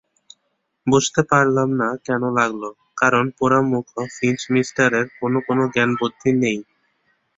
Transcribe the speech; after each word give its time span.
বুঝতে 0.87 1.21
পারলাম 1.31 1.69
না 1.81 1.89
কেনো 2.05 2.29
লাগলো, 2.39 2.69
কারণ 2.97 3.25
পোড়ামুখো 3.37 4.01
ফিঞ্চমিস্টারের 4.15 5.05
কোনো 5.19 5.37
কোনো 5.47 5.63
জ্ঞানবুদ্ধি 5.73 6.31
নেই। 6.43 6.59